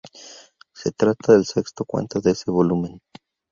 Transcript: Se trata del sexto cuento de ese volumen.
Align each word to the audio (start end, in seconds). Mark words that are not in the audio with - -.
Se 0.73 0.91
trata 0.91 1.33
del 1.33 1.45
sexto 1.45 1.85
cuento 1.85 2.21
de 2.21 2.31
ese 2.31 2.49
volumen. 2.49 2.99